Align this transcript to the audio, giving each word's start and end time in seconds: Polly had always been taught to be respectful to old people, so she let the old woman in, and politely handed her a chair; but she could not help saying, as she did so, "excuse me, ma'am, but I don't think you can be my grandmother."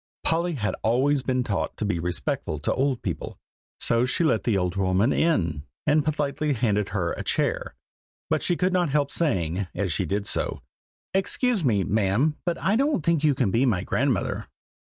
Polly 0.23 0.53
had 0.53 0.75
always 0.81 1.21
been 1.21 1.43
taught 1.43 1.77
to 1.77 1.85
be 1.85 1.99
respectful 1.99 2.57
to 2.57 2.73
old 2.73 3.03
people, 3.03 3.37
so 3.79 4.03
she 4.03 4.23
let 4.23 4.45
the 4.45 4.57
old 4.57 4.75
woman 4.75 5.13
in, 5.13 5.63
and 5.85 6.03
politely 6.03 6.53
handed 6.53 6.89
her 6.89 7.13
a 7.13 7.23
chair; 7.23 7.75
but 8.27 8.41
she 8.41 8.55
could 8.57 8.73
not 8.73 8.89
help 8.89 9.11
saying, 9.11 9.67
as 9.75 9.93
she 9.93 10.07
did 10.07 10.25
so, 10.25 10.63
"excuse 11.13 11.63
me, 11.63 11.83
ma'am, 11.83 12.35
but 12.47 12.57
I 12.57 12.75
don't 12.75 13.05
think 13.05 13.23
you 13.23 13.35
can 13.35 13.51
be 13.51 13.63
my 13.63 13.83
grandmother." 13.83 14.47